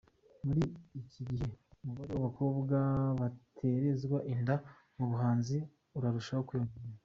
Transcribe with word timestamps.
Muri 0.45 0.63
iki 1.01 1.21
gihe 1.29 1.47
umubare 1.81 2.11
w’abakobwa 2.13 2.77
batererwa 3.19 4.17
inda 4.33 4.55
mu 4.95 5.03
buhanzi 5.11 5.57
urarushaho 5.97 6.43
kwiyongera. 6.47 6.87